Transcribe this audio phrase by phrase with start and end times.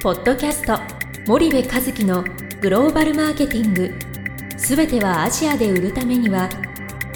[0.00, 0.78] ポッドキャスト
[1.26, 2.22] 森部和樹の
[2.60, 3.92] グローバルマーケティング。
[4.56, 6.48] すべてはアジアで売るためには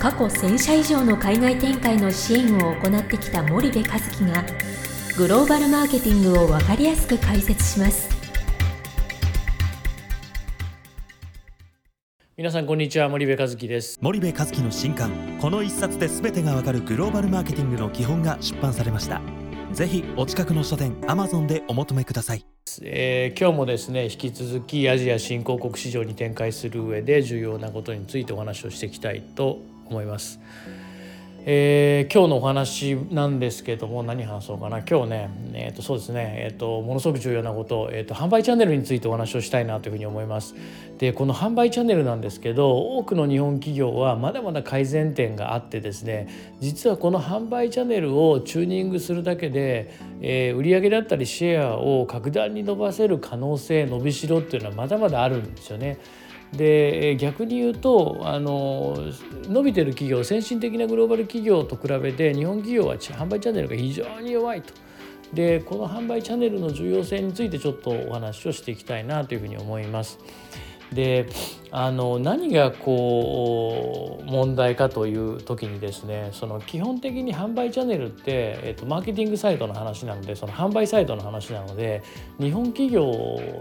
[0.00, 4.44] 過去1000社以上の海外展開の支援を行ってきた森部和樹が
[5.16, 8.08] グローバルマーケティングを分かりやすく解説します。
[12.36, 14.00] 皆さんこんにちは森部和樹です。
[14.02, 19.22] 森部和樹の新刊この一冊で全てがわかるグローバルマーケティングの基本が出版されました。
[19.72, 22.44] ぜひお近くの書店アマゾンでお求めください、
[22.80, 30.38] えー、今日もですね引き続きアジア新興国市場に展開する上で重要なことについてお話をしていきたいと思います。
[31.44, 40.54] えー、今日のお話なんですけども何話そうかな今日ね、えー、とそうですね、えーと、ものすごく重要なこと,、えーと、販売チャンネルについてお話をしたいなというふうに思います。
[40.98, 46.28] でこの販売チャンネルなんですけど多くの日本企業はまだまだ改善点があってですね
[46.60, 55.98] 実はこの販売チャンネルをチューニングするだけで、えー、売上だったりシェアを格段に伸ばせる可能性伸びしろっていうのはまだまだあるんですよね。
[56.52, 58.96] で逆に言うとあの
[59.44, 64.74] 伸びてる企業先進的なグローバル企業と比べて日本企業は販売チャンネルが非常に弱いと。
[65.32, 70.18] でこの販売チャンネルの重要性についてちょっとお話をしていきたいなというふうに思います。
[70.92, 71.26] で
[71.70, 82.02] あの何がこう問題かという時にですねその基本的に販売チャンネルって、えっと、マーケティングサイトの話なのでその販売サイトの話なので
[82.38, 83.10] 日本企業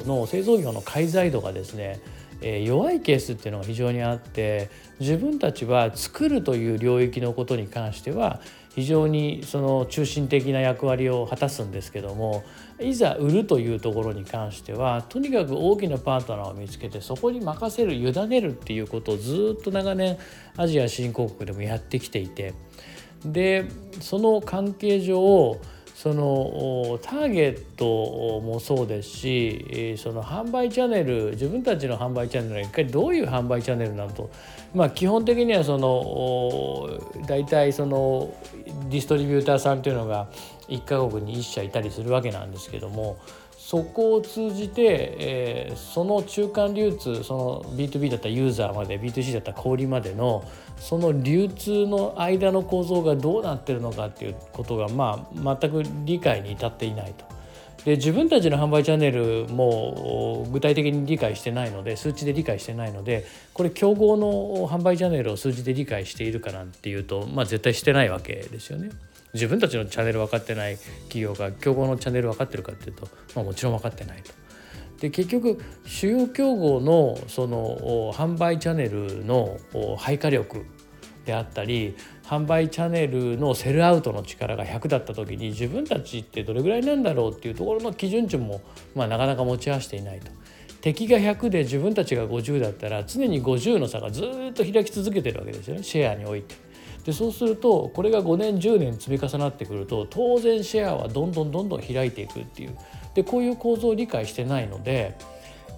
[0.05, 2.01] の製造業の介在度がですね
[2.41, 8.41] え弱いケースっていうのが非常にあって自分たちは作るという領域のことに関しては
[8.75, 12.43] 非常にその中心的な役割を果たすんですけども
[12.79, 20.17] いざ売るというところに関してはとにかく大きなパートナーを見つけてそこに任せる委ねるっていうことをずっと長年
[20.55, 22.53] アジア新興国でもやってきていて
[23.25, 23.65] で
[23.99, 25.59] その関係上
[26.01, 34.31] そのターゲットもそうですしその販売チャンネル自分たちの販売チャンネルは一回どういう販売チャンネルなのと、
[34.73, 36.89] まあ、基本的にはその
[37.27, 38.33] 大体その
[38.89, 40.27] ディストリビューターさんというのが
[40.69, 43.17] 1カ国に1社いたりするわけなんですけども
[43.63, 50.43] そこを通じて、えー、その中間流通その B2B だったユーザーまで B2C だったら小売までの
[50.77, 57.23] その流通の間の構造がどうなってるのかっていうことが、まあ、全く理解に至っていないと。
[57.85, 68.89] で自分たちの販売チャンネルも具体的に理解してないので数値で理解してないのでこれ競合の販売チャンネルを数字で理解しているかなんていうと、まあ、絶対してないわけですよね。
[69.33, 70.77] 自分たちのチャンネル分かってない
[71.07, 74.31] 企業が競合のチャンネル分かってるかっていうと、まあ、もちろん分かってないと。
[74.99, 79.57] で結局主要競合のその販売チャンネルの
[79.97, 80.65] 配下力
[81.25, 88.61] であったり販売チャンネルのセルアウトの力が100だった時に自分たちってどれぐらいなんだろうっていうところの基準値も、
[88.93, 90.31] まあ、なかなか持ち合わせていないと。
[90.81, 96.55] 敵が100で自分たちが50だったら常に50の差がずっと開き続けてるわけですよねシェアにおいて。
[97.05, 102.77] でそうするとこれが5年10年積み重なってくると当然シェアはどんどんどんどん開いていくっていう
[103.15, 105.17] でこういう構造を理解してないので、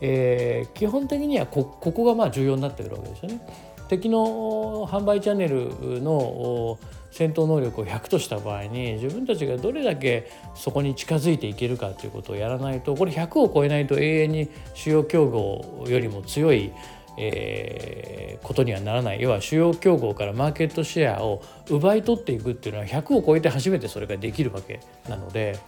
[0.01, 3.41] えー、基本的にはここがまあ重要になってくるわけですよね。
[3.89, 6.79] 敵の販売チャンネルの
[7.11, 16.71] 戦闘能力を100とした場合に自分たちがどれだけそこに近づいていけるかということをやらないとこれ100を超えないと永遠に主要競合よりも強い
[17.17, 25.59] えー、ことにはならない要は主要競合からマーケットシェアを奪い取っていくっていうのは100を超えて初めてそれができるわけなので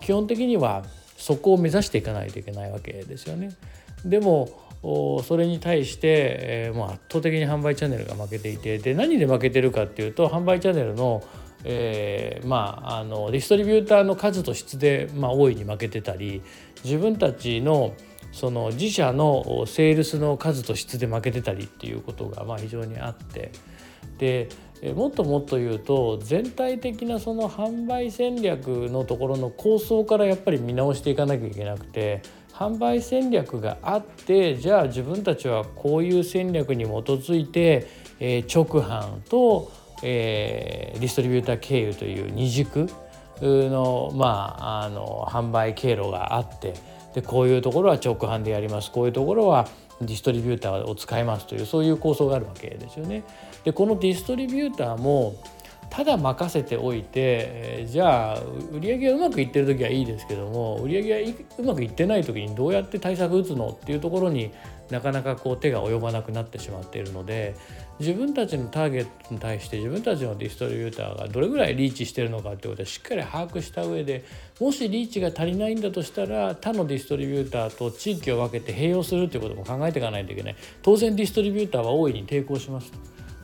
[0.00, 0.84] 基本的には
[1.16, 3.50] そこを目指していかないといけないわけですよね。
[4.04, 4.48] でも
[4.82, 11.22] それに対して、えー、もう圧倒的に販売チャンネルが負けていてで何で負けてるかっていうと販売チャンネルの
[11.64, 16.42] えー、まああのディストリビューターの数と質で、まあ、大いに負けてたり
[16.84, 17.94] 自分たちの
[18.32, 23.52] その自社のセールスの数と質で負けてたりっていうことがまあ非常にあって
[24.18, 24.48] で
[24.94, 32.22] もっともっと言うと全体的なその販売戦略のところの構想からやっぱり見直していかなきゃいけなくて
[32.52, 37.86] 販売戦略があってじゃあ自分たちはこういう戦略に基づいて、
[38.20, 39.70] えー、直販と、
[40.02, 42.88] えー、ディストリビューター経由という二軸
[43.40, 46.74] の,、まあ、あの販売経路があって。
[47.14, 49.66] でこういうところは直販でやりますこういうところは
[50.00, 53.24] ディストリビューターを使いますというそういう構想があるわけですよね。
[53.64, 55.34] でこのディストリビューターも
[55.90, 58.40] ただ任せておいてじゃあ
[58.72, 64.52] 売り上げがうまくいってる時はいいですけども売り上げがうまくいってない時にどうやって対策打つのっていうところに
[64.90, 67.56] なかなかこう手が及ばなくなってしまっているので
[68.00, 74.24] 自分たちのターゲットに対して自分たちのディストリビューターがどれぐらいリーチしてるのかってことをしっかり把握した上で
[74.60, 80.56] もしリーチが足りないんだとしたら他のディストリビューターと地域を分けて併用するってことも考えていかないといけない。
[80.82, 82.92] 当然ディストリビューターは大いに抵抗します。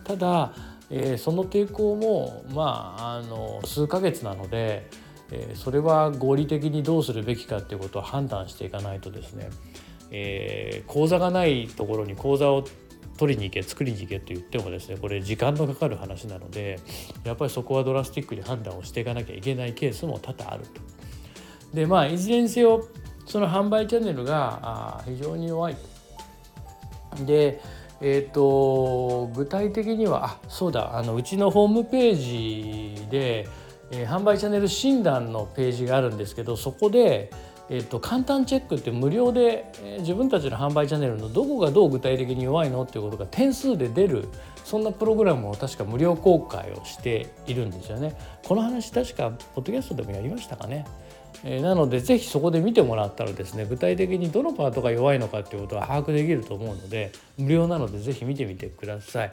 [0.05, 0.53] ただ、
[0.91, 4.89] えー、その抵抗もまああの数ヶ月なので、
[5.33, 9.51] えー、それは合理的にどうするべきかっていうことを判断していかないとですね
[10.17, 12.65] えー、講座がないところに講座を
[13.17, 16.81] 取りに行け作りに行けと言ってもですねこれ時間のかかる話なので
[17.25, 20.81] やっぱりそこはドラスティックに判断をしていかなきゃいけないケースも多々あると。
[21.73, 22.87] でまあいずれにせよ
[23.27, 25.77] その販売チャンネルが非常に弱い。
[27.27, 27.61] で
[28.01, 33.49] えーと、具体的にはあそうだあのうちのホームページで、
[33.91, 37.31] えー、販売チャンネル診断のページがあるんですけどそこで
[37.71, 44.29] えっと、簡単チェックって無料で、え、自分たちの販売チャンネルのどこがどう具体的に弱いのっていうことが点数で出る
[44.65, 48.17] そんなプログラムを確か無料公開をしているんですよね。
[48.45, 50.87] この話確かポッドキャストでもやりましたかね。
[51.43, 59.31] え、なので是非そこで見てもらったらですね具体的にどのパートが弱いのかっていうことは把握できると思うので無料なので是非見てみてください。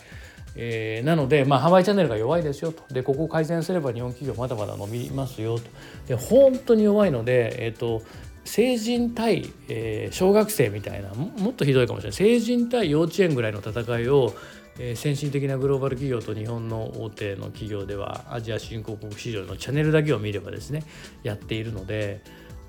[0.55, 5.63] えー、なので、まあ、販売チャンネルが弱いですよとでここを改善すれば日本企業まだまだ伸びますよと
[6.07, 8.01] で本当に弱いので、えーと、
[8.43, 14.33] 成人対、えー、小学生みたいなもっとひどいかもしれない成人対幼稚園ぐらいの戦いを、
[14.77, 20.83] えー、先進的なグローバル企業と日本の大手の企業ではアジア新興国市場のチャンネルだけを見ればですね
[21.23, 22.21] やっているので。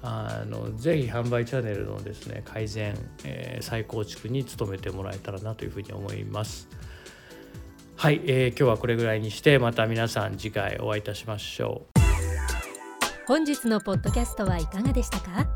[0.05, 6.69] あのぜひ販売チャンネルのですね改善、えー、再構築に努めてもらえたらなというふうに思います。
[8.03, 12.01] はい、えー、今日はこれぐらいにしてまた皆さん次回お会いいたしましょう。
[13.29, 15.47] 本日のポッドキャストはいかがでしたか？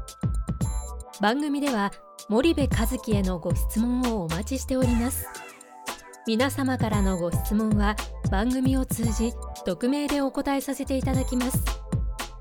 [1.20, 1.90] 番組では
[2.28, 5.26] 森部和樹へのご質問をお待ちしております。
[6.28, 7.96] 皆様からのご質問は
[8.30, 9.32] 番組を通じ
[9.64, 11.64] 匿名でお答えさせていただきます。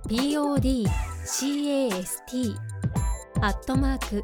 [0.07, 2.55] podcast
[3.41, 4.23] アットマーク